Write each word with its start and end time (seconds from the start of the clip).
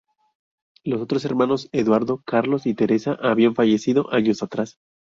Los 0.83 0.99
otros 0.99 1.25
hermanos; 1.25 1.69
Eduardo, 1.71 2.23
Carlos 2.25 2.65
y 2.65 2.73
Teresa, 2.73 3.19
habían 3.21 3.53
fallecido 3.53 4.11
años 4.11 4.41
atrás. 4.41 4.79